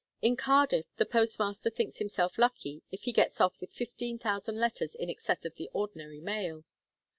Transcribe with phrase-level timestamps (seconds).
[0.19, 4.95] In Cardiff the postmaster thinks himself lucky if he gets off with fifteen thousand letters
[4.95, 6.63] in excess of the ordinary mail.